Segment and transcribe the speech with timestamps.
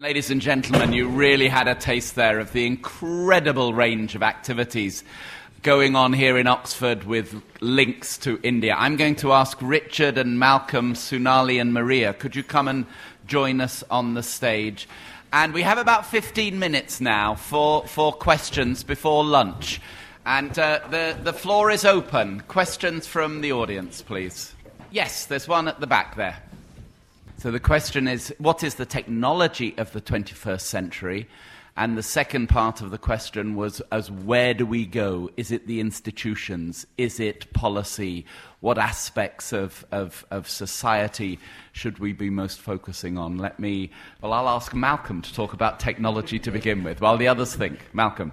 [0.00, 5.02] Ladies and gentlemen, you really had a taste there of the incredible range of activities
[5.64, 8.76] going on here in Oxford with links to India.
[8.78, 12.86] I'm going to ask Richard and Malcolm, Sonali and Maria, could you come and
[13.26, 14.88] join us on the stage?
[15.32, 19.80] And we have about 15 minutes now for, for questions before lunch.
[20.24, 22.44] And uh, the, the floor is open.
[22.46, 24.54] Questions from the audience, please.
[24.92, 26.40] Yes, there's one at the back there.
[27.38, 31.28] So the question is what is the technology of the 21st century?
[31.76, 35.30] And the second part of the question was as where do we go?
[35.36, 36.84] Is it the institutions?
[36.96, 38.26] Is it policy?
[38.58, 41.38] What aspects of, of, of society
[41.70, 43.38] should we be most focusing on?
[43.38, 47.28] Let me, well, I'll ask Malcolm to talk about technology to begin with, while the
[47.28, 47.78] others think.
[47.92, 48.32] Malcolm.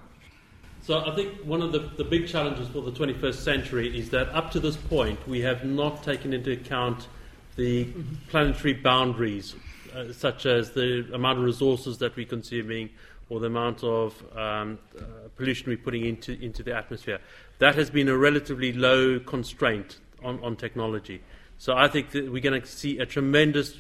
[0.82, 4.30] So I think one of the, the big challenges for the 21st century is that
[4.30, 7.08] up to this point we have not taken into account
[7.56, 7.86] the
[8.30, 9.56] planetary boundaries,
[9.94, 12.90] uh, such as the amount of resources that we're consuming
[13.30, 15.04] or the amount of um, uh,
[15.36, 17.20] pollution we're putting into, into the atmosphere.
[17.60, 21.22] That has been a relatively low constraint on, on technology.
[21.58, 23.78] So I think that we're going to see a tremendous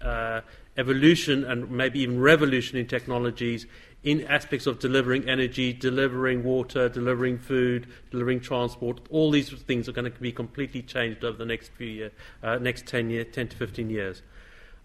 [0.00, 0.40] uh,
[0.76, 3.66] evolution and maybe even revolution in technologies
[4.04, 9.00] in aspects of delivering energy, delivering water, delivering food, delivering transport.
[9.10, 12.58] All these things are going to be completely changed over the next few years, uh,
[12.58, 14.22] next 10, year, 10 to 15 years.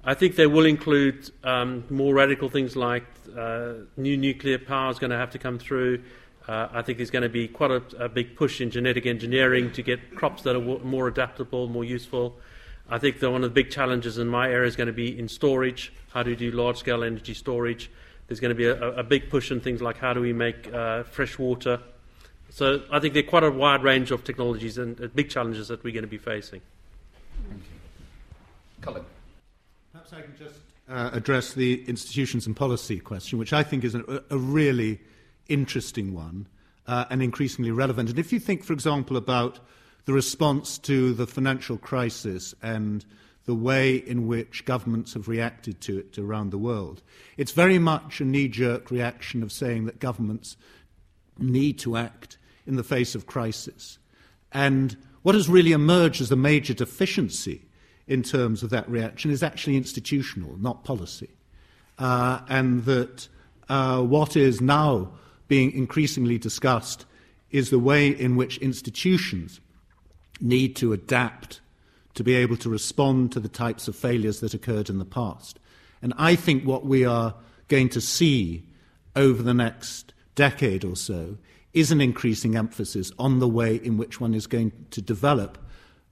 [0.04, 5.00] I think they will include um, more radical things like uh, new nuclear power is
[5.00, 6.04] going to have to come through.
[6.48, 9.70] Uh, I think there's going to be quite a, a, big push in genetic engineering
[9.74, 12.38] to get crops that are w- more adaptable, more useful.
[12.90, 15.18] I think that one of the big challenges in my area is going to be
[15.20, 15.92] in storage.
[16.12, 17.92] How do you do large scale energy storage?
[18.28, 20.72] There's going to be a, a big push in things like how do we make
[20.74, 21.80] uh, fresh water.
[22.50, 25.68] So I think there are quite a wide range of technologies and uh, big challenges
[25.70, 26.62] that we're going to be facing.
[27.50, 27.68] Thank you.
[28.82, 29.06] Colin.
[29.92, 33.96] Perhaps I can just uh, address the institutions and policy question, which I think is
[33.96, 35.00] a, a really
[35.48, 36.48] interesting one
[36.88, 38.10] uh, and increasingly relevant.
[38.10, 39.60] And if you think, for example, about
[40.06, 43.06] the response to the financial crisis and
[43.48, 47.02] the way in which governments have reacted to it around the world.
[47.38, 50.58] It's very much a knee jerk reaction of saying that governments
[51.40, 52.38] need to act
[52.68, 54.00] in the face of crisis.
[54.52, 57.64] And what has really emerged as a major deficiency
[58.06, 61.30] in terms of that reaction is actually institutional, not policy.
[61.98, 63.30] Uh, and that
[63.70, 65.10] uh, what is now
[65.48, 67.06] being increasingly discussed
[67.50, 69.62] is the way in which institutions
[70.42, 71.62] need to adapt
[72.18, 75.60] to be able to respond to the types of failures that occurred in the past.
[76.02, 77.36] And I think what we are
[77.68, 78.64] going to see
[79.16, 81.38] over the next decade or so
[81.74, 85.60] is an increasing emphasis on the way in which one is going to develop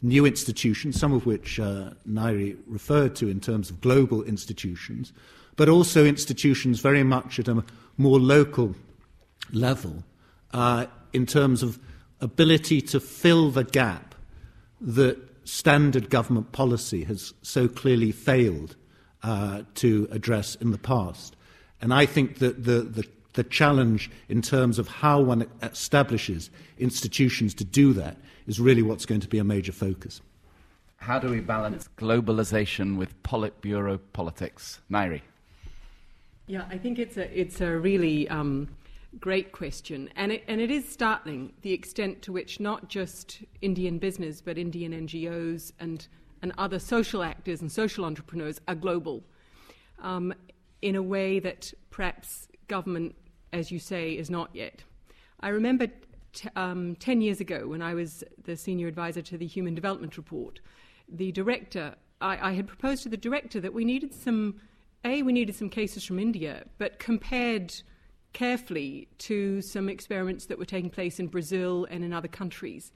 [0.03, 5.11] new institutions, some of which uh, Ngaire referred to in terms of global institutions,
[5.55, 7.63] but also institutions very much at a
[7.97, 8.75] more local
[9.51, 10.03] level
[10.53, 11.79] uh, in terms of
[12.21, 14.13] ability to fill the gap
[14.79, 18.75] that standard government policy has so clearly failed
[19.23, 21.35] uh, to address in the past.
[21.81, 27.53] And I think that the, the, the challenge in terms of how one establishes institutions
[27.55, 28.17] to do that
[28.47, 30.21] is really what's going to be a major focus.
[30.97, 34.79] How do we balance globalization with Politburo politics?
[34.91, 35.21] Ngaire.
[36.47, 38.69] Yeah, I think it's a, it's a really um,
[39.19, 40.09] Great question.
[40.15, 44.57] And it, and it is startling the extent to which not just Indian business, but
[44.57, 46.07] Indian NGOs and,
[46.41, 49.23] and other social actors and social entrepreneurs are global
[50.01, 50.33] um,
[50.81, 53.15] in a way that perhaps government,
[53.53, 54.83] as you say, is not yet.
[55.39, 55.87] I remember
[56.33, 60.17] t- um, 10 years ago when I was the senior advisor to the Human Development
[60.17, 60.59] Report,
[61.07, 64.59] the director, I, I had proposed to the director that we needed some,
[65.05, 67.73] A, we needed some cases from India, but compared
[68.35, 72.91] carefully to some experiments that were taking place in Brazil and in other countries.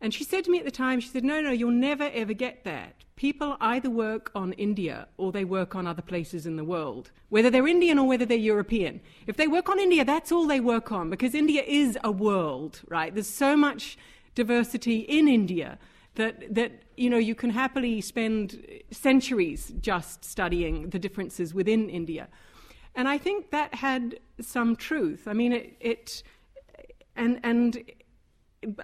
[0.00, 2.34] And she said to me at the time, she said, No, no, you'll never ever
[2.34, 3.04] get that.
[3.16, 7.50] People either work on India or they work on other places in the world, whether
[7.50, 9.00] they're Indian or whether they're European.
[9.26, 12.82] If they work on India, that's all they work on because India is a world,
[12.88, 13.12] right?
[13.14, 13.96] There's so much
[14.34, 15.78] diversity in India
[16.14, 22.28] that, that you know, you can happily spend centuries just studying the differences within India.
[22.98, 25.28] And I think that had some truth.
[25.28, 26.22] I mean, it, it
[27.14, 27.80] and, and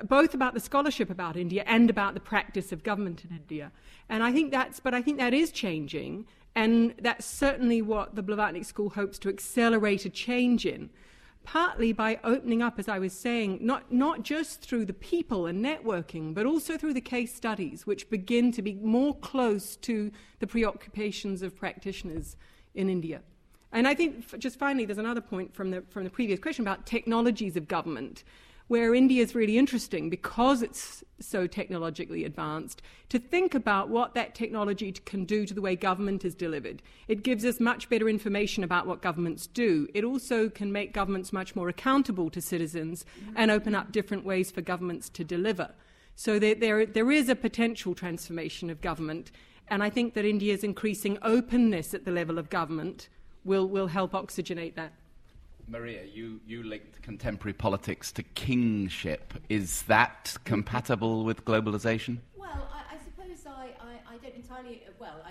[0.05, 3.73] both about the scholarship about India and about the practice of government in India.
[4.09, 8.23] And I think that's, but I think that is changing, and that's certainly what the
[8.23, 10.91] Blavatnik School hopes to accelerate a change in.
[11.43, 15.63] Partly by opening up, as I was saying, not, not just through the people and
[15.63, 20.47] networking, but also through the case studies, which begin to be more close to the
[20.47, 22.37] preoccupations of practitioners
[22.77, 23.21] in India.
[23.75, 26.87] And I think, just finally, there's another point from the, from the previous question about
[26.87, 28.23] technologies of government
[28.69, 32.81] where India is really interesting because it's so technologically advanced,
[33.11, 36.83] to think about what that technology can do to the way government is delivered.
[37.07, 39.87] It gives us much better information about what governments do.
[39.93, 43.05] It also can make governments much more accountable to citizens
[43.37, 45.75] and open up different ways for governments to deliver.
[46.17, 49.31] So there, there, there is a potential transformation of government,
[49.69, 53.09] and I think that India's increasing openness at the level of government
[53.45, 54.93] will, will help oxygenate that.
[55.67, 59.35] Maria, you, you linked contemporary politics to kingship.
[59.49, 62.19] Is that compatible with globalization?
[62.37, 64.83] Well, I, I suppose I, I, I, don't entirely.
[64.99, 65.31] Well, I,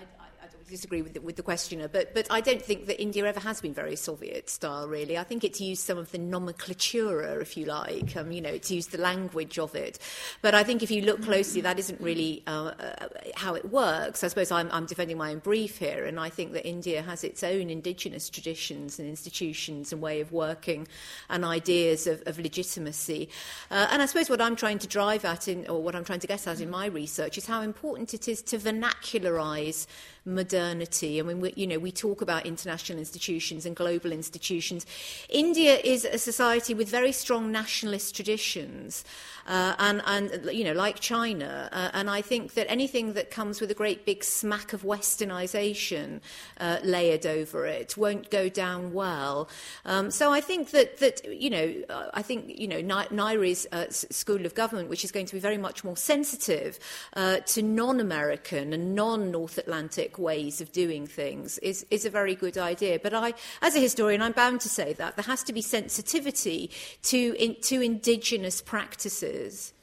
[0.68, 3.60] disagree with the, with the questioner, but, but I don't think that India ever has
[3.60, 5.18] been very Soviet style, really.
[5.18, 8.16] I think it's used some of the nomenclatura, if you like.
[8.16, 9.98] Um, you know, it's used the language of it.
[10.42, 14.24] But I think if you look closely, that isn't really uh, uh, how it works.
[14.24, 17.24] I suppose I'm, I'm defending my own brief here, and I think that India has
[17.24, 20.86] its own indigenous traditions and institutions and way of working
[21.28, 23.28] and ideas of, of legitimacy.
[23.70, 26.20] Uh, and I suppose what I'm trying to drive at, in, or what I'm trying
[26.20, 29.86] to get at in my research, is how important it is to vernacularize
[30.24, 31.20] modernity.
[31.20, 34.86] I mean, we, you know, we talk about international institutions and global institutions.
[35.28, 39.04] India is a society with very strong nationalist traditions,
[39.46, 41.68] uh, and, and, you know, like China.
[41.72, 46.20] Uh, and I think that anything that comes with a great big smack of westernization
[46.58, 49.48] uh, layered over it won't go down well.
[49.84, 51.74] Um, so I think that, that you know,
[52.14, 55.58] I think, you know, Ngaire's uh, School of Government, which is going to be very
[55.58, 56.78] much more sensitive
[57.14, 62.58] uh, to non-American and non-North Atlantic ways of doing things, is, is a very good
[62.58, 62.98] idea.
[63.02, 66.70] But I, as a historian, I'm bound to say that there has to be sensitivity
[67.02, 69.74] to, in, to indigenous practices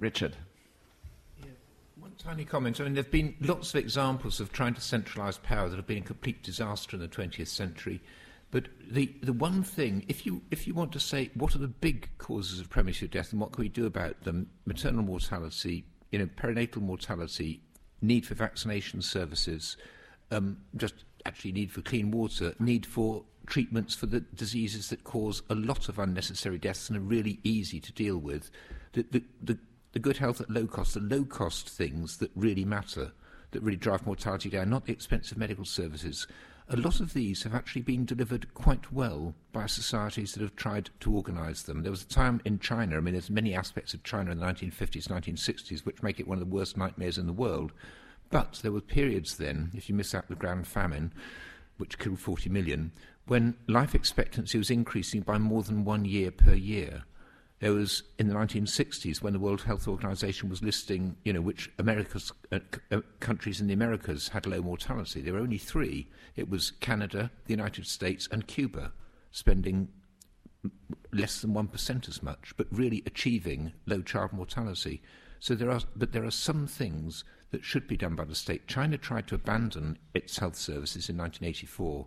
[0.00, 0.34] Richard.
[1.98, 2.80] one tiny comment.
[2.80, 5.86] I mean, there have been lots of examples of trying to centralise power that have
[5.86, 8.00] been a complete disaster in the 20th century.
[8.50, 11.68] But the, the one thing, if you, if you want to say what are the
[11.68, 16.18] big causes of premature death and what can we do about them, maternal mortality, you
[16.18, 17.60] know, perinatal mortality,
[18.02, 19.76] need for vaccination services,
[20.30, 20.94] um, just
[21.26, 25.88] actually need for clean water, need for treatments for the diseases that cause a lot
[25.88, 28.50] of unnecessary deaths and are really easy to deal with.
[28.92, 29.58] The, the, the,
[29.92, 33.12] the good health at low cost, the low cost things that really matter,
[33.50, 36.26] that really drive mortality down, not the expensive medical services.
[36.72, 40.90] A lot of these have actually been delivered quite well by societies that have tried
[41.00, 41.82] to organise them.
[41.82, 44.46] There was a time in China, I mean, there's many aspects of China in the
[44.46, 47.72] 1950s, 1960s, which make it one of the worst nightmares in the world.
[48.30, 51.12] But there were periods then, if you miss out the Grand Famine,
[51.78, 52.92] which killed 40 million,
[53.26, 57.02] when life expectancy was increasing by more than one year per year.
[57.60, 61.70] There was in the 1960s when the World Health Organization was listing, you know, which
[61.78, 62.60] America's uh,
[62.90, 65.20] uh, countries in the Americas had low mortality.
[65.20, 66.08] There were only three.
[66.36, 68.92] It was Canada, the United States, and Cuba,
[69.30, 69.88] spending
[71.12, 75.02] less than one percent as much, but really achieving low child mortality.
[75.38, 78.68] So there are, but there are some things that should be done by the state.
[78.68, 82.06] China tried to abandon its health services in 1984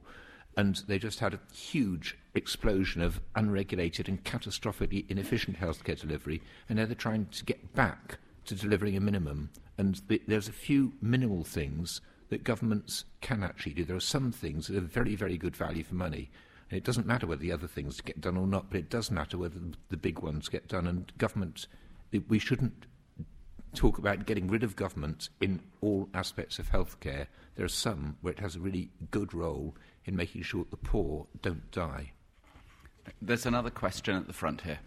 [0.56, 6.78] and they just had a huge explosion of unregulated and catastrophically inefficient healthcare delivery, and
[6.78, 9.50] now they're trying to get back to delivering a minimum.
[9.78, 13.86] And the, there's a few minimal things that governments can actually do.
[13.86, 16.32] There are some things that are very, very good value for money.
[16.70, 19.12] And it doesn't matter whether the other things get done or not, but it does
[19.12, 20.88] matter whether the big ones get done.
[20.88, 21.68] And government,
[22.28, 22.88] we shouldn't
[23.76, 27.28] talk about getting rid of government in all aspects of healthcare.
[27.56, 29.76] There are some where it has a really good role
[30.06, 32.12] in making sure the poor don't die.
[33.22, 34.80] There's another question at the front here.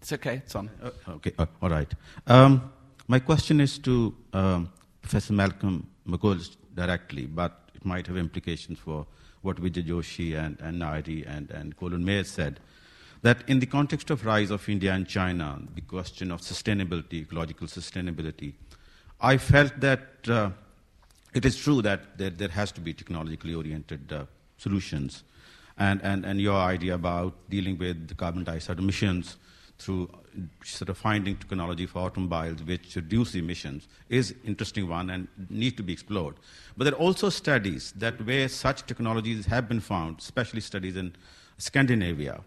[0.00, 0.68] It's okay, it's on.
[0.82, 1.90] Uh, okay, uh, all right.
[2.26, 2.70] Um,
[3.08, 4.70] my question is to um,
[5.00, 9.06] Professor Malcolm McCulloch directly, but it might have implications for
[9.40, 12.60] what Vijay Joshi and, and Ngaire and, and Colin Mayer said.
[13.22, 17.66] That in the context of rise of India and China, the question of sustainability, ecological
[17.66, 18.52] sustainability,
[19.22, 20.50] I felt that uh,
[21.34, 24.24] it is true that there, has to be technologically oriented uh,
[24.56, 25.24] solutions.
[25.76, 29.36] And, and, and your idea about dealing with carbon dioxide emissions
[29.78, 30.08] through
[30.62, 35.82] sort of finding technology for automobiles which reduce emissions is interesting one and need to
[35.82, 36.36] be explored.
[36.76, 41.14] But there are also studies that where such technologies have been found, especially studies in
[41.58, 42.40] Scandinavia,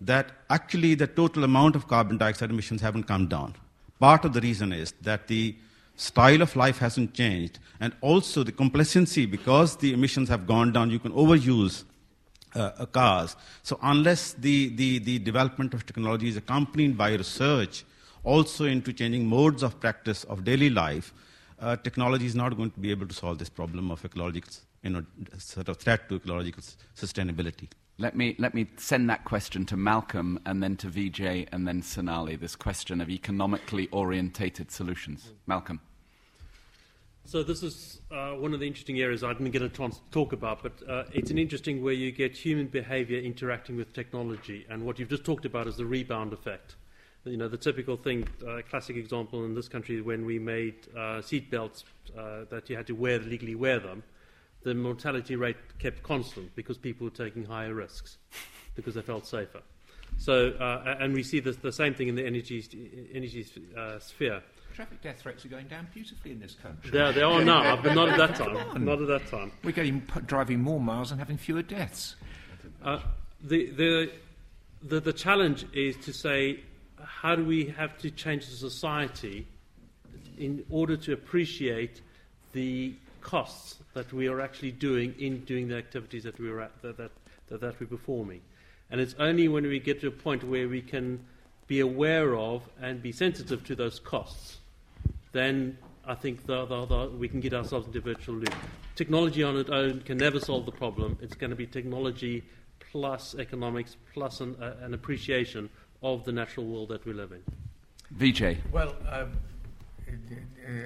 [0.00, 3.54] that actually the total amount of carbon dioxide emissions haven't come down.
[3.98, 5.56] Part of the reason is that the
[5.98, 10.90] style of life hasn't changed, and also the complacency, because the emissions have gone down,
[10.90, 11.84] you can overuse
[12.54, 13.36] uh, cars.
[13.62, 17.84] So, unless the, the, the development of technology is accompanied by research
[18.24, 21.12] also into changing modes of practice of daily life,
[21.60, 24.52] uh, technology is not going to be able to solve this problem of ecological
[24.82, 25.04] you know,
[25.38, 26.62] sort of threat to ecological
[26.96, 27.68] sustainability.
[28.00, 31.82] Let me, let me send that question to Malcolm and then to Vijay and then
[31.82, 35.32] Sonali, this question of economically orientated solutions.
[35.48, 35.80] Malcolm.
[37.24, 40.10] So this is uh, one of the interesting areas I didn't get a chance to
[40.12, 44.64] talk about, but uh, it's an interesting where you get human behaviour interacting with technology,
[44.70, 46.76] and what you've just talked about is the rebound effect.
[47.24, 51.20] You know, the typical thing, uh, classic example in this country, when we made uh,
[51.20, 51.68] seat uh,
[52.48, 54.04] that you had to wear legally wear them,
[54.62, 58.18] the mortality rate kept constant because people were taking higher risks
[58.74, 59.60] because they felt safer.
[60.16, 62.64] So, uh, and we see this, the same thing in the energy,
[63.14, 63.46] energy
[63.76, 64.42] uh, sphere.
[64.74, 66.90] Traffic death rates are going down beautifully in this country.
[66.90, 68.84] There, they are now, but not at that time.
[68.84, 69.52] Not at that time.
[69.64, 72.16] We're getting driving more miles and having fewer deaths.
[72.82, 73.00] Uh,
[73.42, 74.10] the, the,
[74.82, 76.60] the, the challenge is to say,
[77.00, 79.46] how do we have to change the society
[80.38, 82.00] in order to appreciate
[82.52, 82.94] the
[83.28, 86.96] costs that we are actually doing in doing the activities that, we are at, that,
[86.96, 87.10] that,
[87.48, 88.40] that, that we're performing.
[88.90, 91.22] And it's only when we get to a point where we can
[91.66, 94.60] be aware of and be sensitive to those costs,
[95.32, 98.54] then I think the, the, the, we can get ourselves into a virtual loop.
[98.96, 101.18] Technology on its own can never solve the problem.
[101.20, 102.44] It's going to be technology
[102.80, 105.68] plus economics plus an, uh, an appreciation
[106.02, 107.42] of the natural world that we live in.
[108.16, 108.56] Vijay.
[108.72, 109.32] Well, um,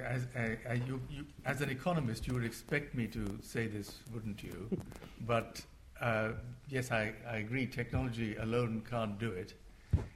[0.05, 4.43] as, uh, you, you, as, an economist, you would expect me to say this, wouldn't
[4.43, 4.69] you?
[5.27, 5.61] but
[6.01, 6.29] uh,
[6.69, 9.53] yes, I, I, agree, technology alone can't do it.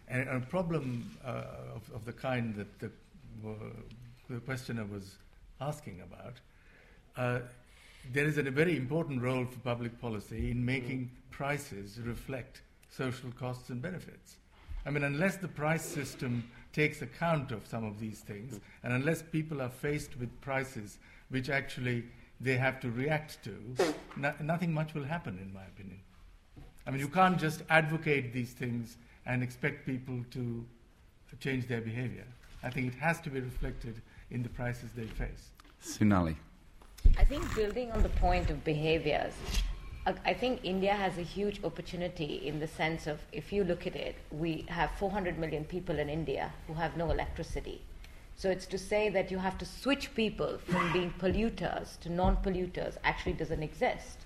[0.07, 1.43] And a problem uh,
[1.75, 2.91] of, of, the kind that the,
[4.29, 5.15] the, questioner was
[5.61, 6.33] asking about,
[7.17, 7.41] uh,
[8.11, 13.69] there is a very important role for public policy in making prices reflect social costs
[13.69, 14.37] and benefits.
[14.85, 19.23] I mean, unless the price system takes account of some of these things, and unless
[19.23, 22.03] people are faced with prices which actually
[22.39, 23.51] they have to react to,
[24.15, 25.99] no, nothing much will happen, in my opinion.
[26.85, 30.63] I mean, you can't just advocate these things and expect people to
[31.39, 32.27] change their behavior.
[32.61, 35.49] I think it has to be reflected in the prices they face.
[35.79, 36.37] Sonali.
[37.17, 39.33] I think building on the point of behaviors,
[40.25, 43.93] I think India has a huge opportunity in the sense of if you look at
[43.95, 47.81] it, we have 400 million people in India who have no electricity.
[48.37, 52.37] So it's to say that you have to switch people from being polluters to non
[52.37, 54.19] polluters actually doesn't exist.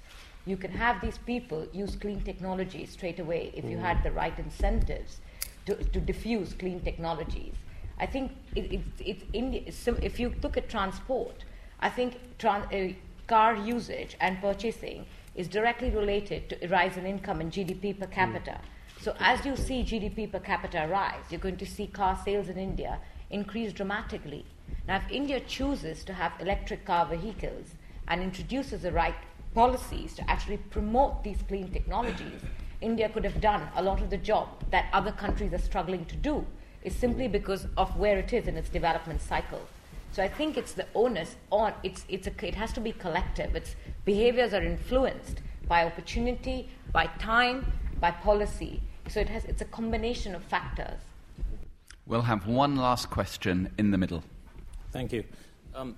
[0.46, 4.38] You can have these people use clean technology straight away if you had the right
[4.38, 5.18] incentives
[5.66, 7.56] to, to diffuse clean technologies.
[7.98, 11.44] I think it, it, India, so if you look at transport,
[11.80, 12.94] I think tran- uh,
[13.28, 18.08] car usage and purchasing is directly related to a rise in income and GDP per
[18.08, 18.60] capita.
[18.60, 19.04] Hmm.
[19.04, 22.58] So as you see GDP per capita rise, you're going to see car sales in
[22.58, 24.46] India increase dramatically.
[24.88, 27.76] Now, if India chooses to have electric car vehicles
[28.08, 29.16] and introduces the right
[29.54, 32.42] policies to actually promote these clean technologies,
[32.82, 36.16] India could have done a lot of the job that other countries are struggling to
[36.16, 36.46] do.
[36.84, 39.62] Is simply because of where it is in its development cycle.
[40.12, 43.56] So I think it's the onus on it's it's a, it has to be collective.
[43.56, 48.82] Its behaviors are influenced by opportunity, by time, by policy.
[49.08, 51.00] So it has it's a combination of factors.
[52.06, 54.24] We'll have one last question in the middle.
[54.92, 55.24] Thank you.
[55.74, 55.96] Um,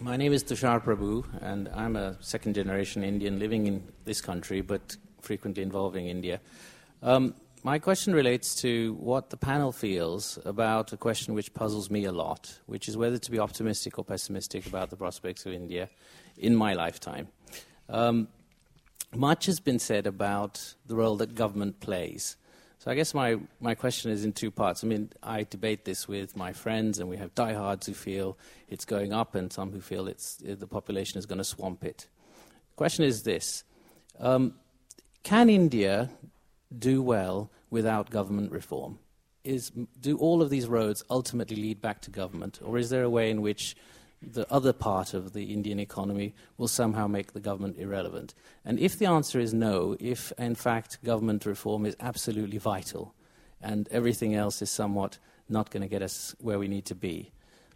[0.00, 4.60] my name is Tushar Prabhu, and I'm a second generation Indian living in this country,
[4.60, 6.40] but frequently involving India.
[7.02, 7.34] Um,
[7.64, 12.12] my question relates to what the panel feels about a question which puzzles me a
[12.12, 15.88] lot, which is whether to be optimistic or pessimistic about the prospects of India
[16.36, 17.28] in my lifetime.
[17.88, 18.28] Um,
[19.14, 22.36] much has been said about the role that government plays.
[22.78, 24.84] So I guess my, my question is in two parts.
[24.84, 28.38] I mean, I debate this with my friends, and we have diehards who feel
[28.68, 32.06] it's going up, and some who feel it's, the population is going to swamp it.
[32.70, 33.64] The question is this
[34.20, 34.54] um,
[35.24, 36.10] Can India
[36.76, 38.98] do well without government reform?
[39.44, 39.70] Is,
[40.00, 43.30] do all of these roads ultimately lead back to government, or is there a way
[43.30, 43.76] in which
[44.20, 48.34] the other part of the Indian economy will somehow make the government irrelevant?
[48.64, 53.14] And if the answer is no, if in fact government reform is absolutely vital
[53.62, 57.32] and everything else is somewhat not going to get us where we need to be,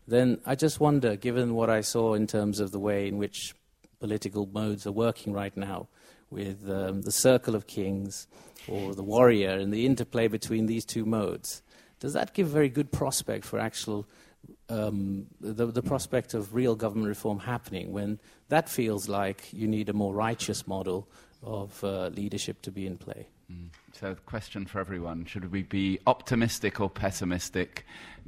[0.06, 3.54] then I just wonder, given what I saw in terms of the way in which
[4.00, 5.88] political modes are working right now,
[6.32, 8.26] with um, the circle of kings
[8.68, 11.62] or the warrior and the interplay between these two modes,
[12.00, 14.06] does that give very good prospect for actual
[14.68, 19.88] um, the, the, prospect of real government reform happening when that feels like you need
[19.88, 21.08] a more righteous model
[21.42, 23.28] of uh, leadership to be in play.
[23.50, 23.68] Mm.
[23.92, 27.84] So, question for everyone should we be optimistic or pessimistic,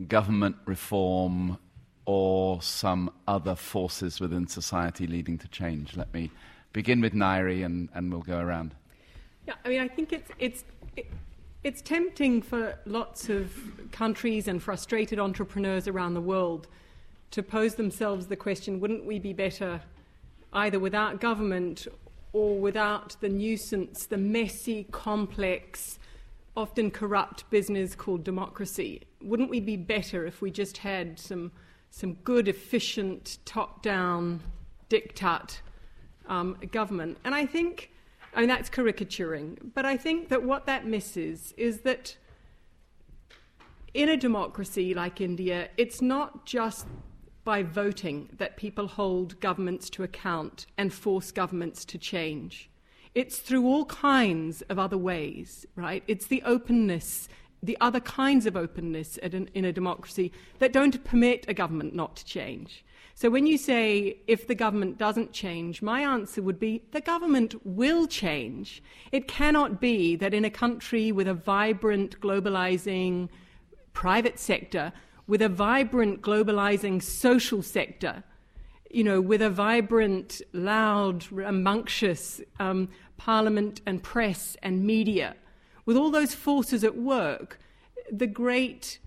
[0.09, 1.59] government reform
[2.07, 5.97] or some other forces within society leading to change?
[5.97, 6.31] Let me
[6.73, 8.75] begin with Ngaire and, and we'll go around.
[9.47, 10.65] Yeah, I mean, I think it's, it's,
[10.97, 11.11] it,
[11.63, 13.53] it's tempting for lots of
[13.93, 16.67] countries and frustrated entrepreneurs around the world
[17.31, 19.81] to pose themselves the question wouldn't we be better
[20.53, 21.89] either without government
[22.33, 25.99] or without the nuisance, the messy, complex,
[26.57, 29.03] often corrupt business called democracy?
[29.23, 31.53] Wouldn't we be better if we just had some,
[31.91, 34.41] some good, efficient, top down
[34.91, 35.61] diktat
[36.29, 37.19] um, government?
[37.25, 37.91] And I think,
[38.35, 42.17] I mean, that's caricaturing, but I think that what that misses is that
[43.93, 46.87] in a democracy like India, it's not just
[47.45, 52.71] by voting that people hold governments to account and force governments to change.
[53.15, 56.03] It's through all kinds of other ways, right?
[56.09, 57.29] It's the openness,
[57.63, 62.25] the other kinds of openness in a democracy that don't permit a government not to
[62.25, 62.85] change.
[63.17, 67.55] So when you say, if the government doesn't change, my answer would be, the government
[67.65, 68.83] will change.
[69.13, 73.29] It cannot be that in a country with a vibrant, globalizing
[73.93, 74.93] private sector,
[75.29, 78.25] with a vibrant, globalizing social sector,
[78.91, 85.37] you know, with a vibrant, loud, rambunctious um, parliament and press and media,
[85.87, 87.61] with all those forces at work,
[88.11, 88.99] the great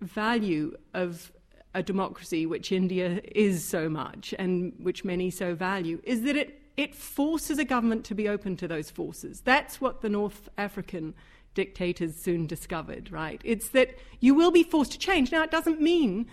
[0.00, 1.30] value of
[1.78, 6.60] a democracy, which India is so much and which many so value, is that it,
[6.76, 9.40] it forces a government to be open to those forces.
[9.40, 11.14] That's what the North African
[11.54, 13.40] dictators soon discovered, right?
[13.44, 15.30] It's that you will be forced to change.
[15.30, 16.26] Now, it doesn't mean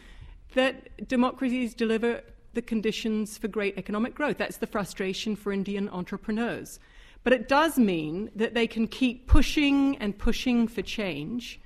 [0.56, 2.22] that democracies deliver
[2.54, 4.38] the conditions for great economic growth.
[4.38, 6.80] That's the frustration for Indian entrepreneurs.
[7.24, 11.60] But it does mean that they can keep pushing and pushing for change,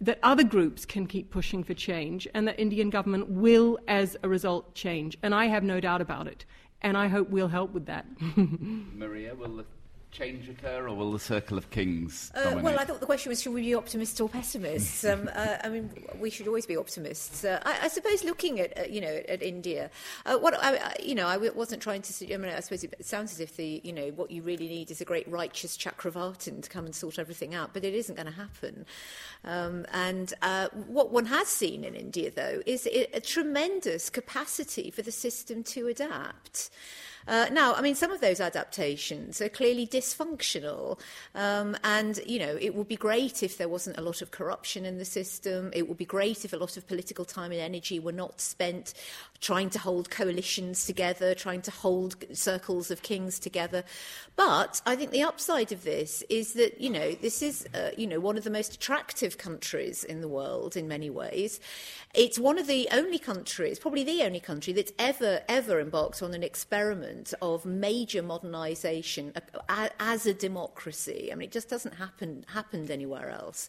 [0.00, 4.28] that other groups can keep pushing for change, and that Indian government will, as a
[4.28, 5.18] result, change.
[5.22, 6.44] And I have no doubt about it.
[6.80, 8.06] And I hope we'll help with that.
[8.36, 9.64] Maria, will
[10.10, 13.42] change occur, or will the Circle of Kings uh, Well, I thought the question was
[13.42, 15.04] should we be optimists or pessimists?
[15.04, 17.44] um, uh, I mean, we should always be optimists.
[17.44, 19.90] Uh, I, I, suppose looking at, you know, at India,
[20.26, 22.34] uh, what I, you know, I wasn't trying to.
[22.34, 24.90] I mean, I suppose it sounds as if the, you know, what you really need
[24.90, 28.26] is a great righteous Chakravartin to come and sort everything out, but it isn't going
[28.26, 28.86] to happen.
[29.44, 35.02] Um, and uh, what one has seen in India, though, is a tremendous capacity for
[35.02, 36.70] the system to adapt.
[37.28, 40.98] Uh, now, I mean, some of those adaptations are clearly dysfunctional,
[41.34, 44.86] um, and you know, it would be great if there wasn't a lot of corruption
[44.86, 45.70] in the system.
[45.74, 48.94] It would be great if a lot of political time and energy were not spent
[49.40, 53.84] trying to hold coalitions together, trying to hold circles of kings together.
[54.34, 58.06] But I think the upside of this is that you know this is uh, you
[58.06, 61.60] know one of the most attractive countries in the world in many ways.
[62.14, 66.32] It's one of the only countries, probably the only country that's ever ever embarked on
[66.32, 69.36] an experiment of major modernisation
[69.98, 71.30] as a democracy.
[71.32, 73.68] I mean, it just doesn't happen happened anywhere else.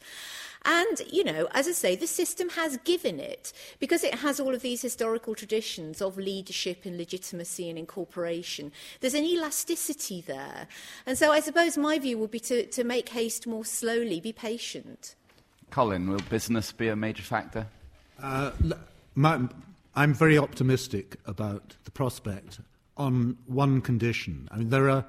[0.66, 4.54] And, you know, as I say, the system has given it because it has all
[4.54, 8.72] of these historical traditions of leadership and legitimacy and incorporation.
[9.00, 10.68] There's an elasticity there.
[11.06, 14.34] And so I suppose my view would be to, to make haste more slowly, be
[14.34, 15.16] patient.
[15.70, 17.68] Colin, will business be a major factor?
[18.22, 18.52] Uh,
[19.16, 19.40] my,
[19.96, 22.60] I'm very optimistic about the prospect
[23.00, 24.48] on one condition.
[24.52, 25.06] I mean, there are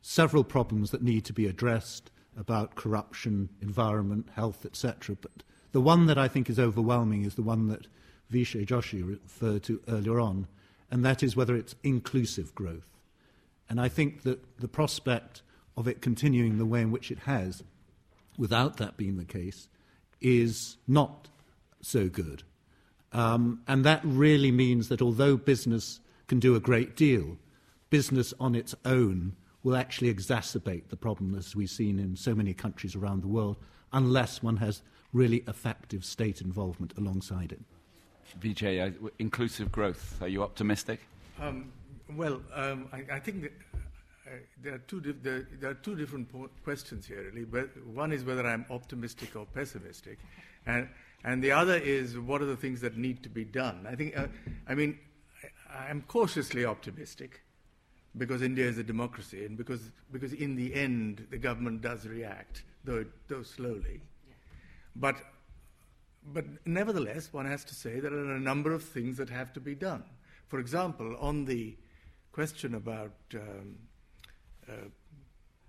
[0.00, 5.16] several problems that need to be addressed about corruption, environment, health, etc.
[5.20, 7.88] But the one that I think is overwhelming is the one that
[8.32, 10.46] Vijay Joshi referred to earlier on,
[10.90, 12.96] and that is whether it's inclusive growth.
[13.68, 15.42] And I think that the prospect
[15.76, 17.62] of it continuing the way in which it has,
[18.38, 19.68] without that being the case,
[20.20, 21.28] is not
[21.82, 22.44] so good.
[23.12, 27.36] Um, and that really means that although business can do a great deal.
[27.90, 32.54] Business on its own will actually exacerbate the problem, as we've seen in so many
[32.54, 33.56] countries around the world,
[33.92, 37.60] unless one has really effective state involvement alongside it.
[38.40, 41.00] Vijay, uh, inclusive growth, are you optimistic?
[41.40, 41.72] Um,
[42.14, 43.52] well, um, I, I, think that,
[44.26, 44.30] uh,
[44.62, 47.44] there, are two dif- there, there, are two different po- questions here, really.
[47.44, 50.18] But one is whether I'm optimistic or pessimistic,
[50.66, 50.88] and,
[51.24, 53.86] and the other is what are the things that need to be done.
[53.88, 54.26] I think, uh,
[54.68, 54.98] I mean,
[55.70, 57.42] I'm cautiously optimistic
[58.16, 62.62] because India is a democracy and because, because in the end the government does react,
[62.84, 64.00] though, though slowly.
[64.26, 64.34] Yeah.
[64.96, 65.16] But,
[66.32, 69.60] but nevertheless, one has to say there are a number of things that have to
[69.60, 70.04] be done.
[70.48, 71.76] For example, on the
[72.32, 73.76] question about um,
[74.68, 74.72] uh,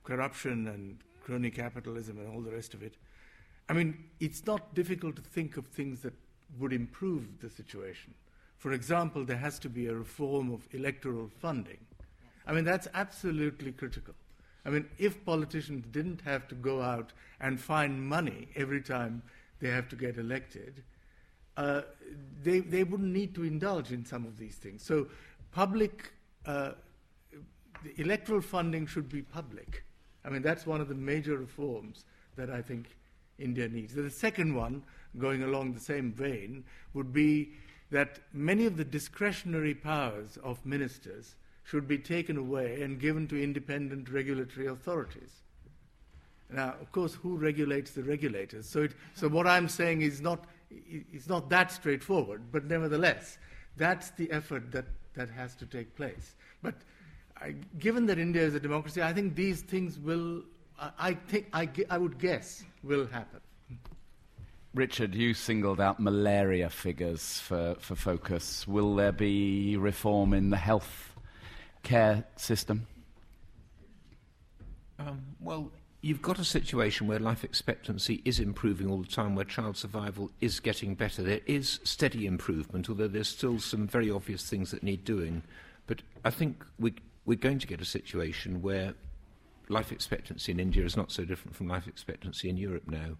[0.04, 2.96] corruption and crony capitalism and all the rest of it,
[3.68, 6.14] I mean, it's not difficult to think of things that
[6.58, 8.14] would improve the situation.
[8.60, 11.80] For example, there has to be a reform of electoral funding
[12.50, 14.15] I mean, that's absolutely critical.
[14.65, 19.22] I mean, if politicians didn't have to go out and find money every time
[19.60, 20.84] they have to get elected,
[21.58, 21.82] uh,
[22.41, 24.84] they, they wouldn't need to indulge in some of these things.
[24.84, 25.08] So,
[25.52, 26.12] public,
[26.48, 26.72] uh,
[27.98, 29.84] electoral funding should be public.
[30.26, 32.88] I mean, that's one of the major reforms that I think
[33.38, 33.93] India needs.
[33.93, 34.82] The second one,
[35.19, 36.63] going along the same vein,
[36.95, 37.52] would be
[37.91, 43.41] that many of the discretionary powers of ministers should be taken away and given to
[43.41, 45.41] independent regulatory authorities.
[46.52, 48.67] Now, of course, who regulates the regulators?
[48.67, 53.38] So, it, so what I'm saying is not, it's not that straightforward, but nevertheless,
[53.78, 56.36] that's the effort that, that has to take place.
[56.63, 56.73] But
[57.39, 60.41] I, given that India is a democracy, I think these things will,
[60.80, 63.41] I, I think, I, I would guess, will happen.
[64.73, 68.67] Richard, you singled out malaria figures for, for focus.
[68.67, 71.15] Will there be reform in the health
[71.82, 72.86] care system?
[74.99, 79.45] Um, well, you've got a situation where life expectancy is improving all the time, where
[79.45, 81.23] child survival is getting better.
[81.23, 85.41] There is steady improvement, although there's still some very obvious things that need doing.
[85.88, 86.93] But I think we,
[87.25, 88.93] we're going to get a situation where
[89.67, 93.17] life expectancy in India is not so different from life expectancy in Europe now.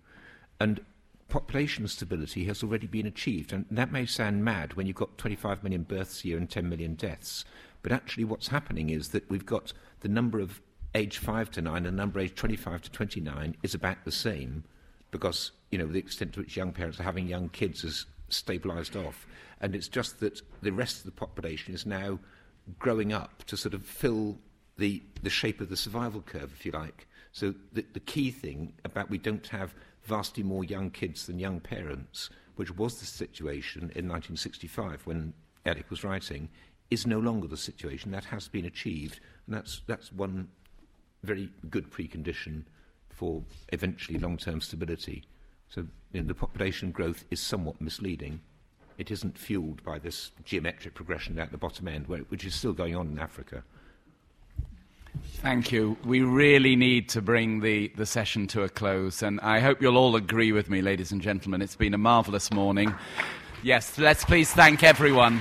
[0.59, 0.81] And
[1.30, 3.54] population stability has already been achieved.
[3.54, 6.68] And that may sound mad when you've got 25 million births a year and 10
[6.68, 7.46] million deaths.
[7.82, 10.62] But actually, what's happening is that we've got the number of
[10.96, 14.63] age 5 to 9 and the number age 25 to 29 is about the same
[15.12, 18.96] because, you know, the extent to which young parents are having young kids has stabilised
[18.96, 19.28] off.
[19.62, 22.20] And it's just that the rest of the population is now
[22.78, 24.38] growing up to sort of fill
[24.80, 27.08] the, the shape of the survival curve, if you like.
[27.32, 31.60] So the, the key thing about we don't have vastly more young kids than young
[31.60, 35.34] parents, which was the situation in 1965 when
[35.65, 36.50] Eric was writing,
[36.89, 38.12] is no longer the situation.
[38.12, 40.48] That has been achieved, and that's, that's one
[41.24, 42.63] very good precondition
[43.10, 45.26] for eventually long term stability.
[45.68, 48.39] So you know, the population growth is somewhat misleading.
[48.98, 52.96] It isn't fueled by this geometric progression at the bottom end, which is still going
[52.96, 53.63] on in Africa.
[55.41, 55.98] Thank you.
[56.04, 59.98] We really need to bring the, the session to a close, and I hope you'll
[59.98, 61.62] all agree with me, ladies and gentlemen.
[61.62, 62.93] It's been a marvellous morning.
[63.63, 65.39] Yes, let's please thank everyone.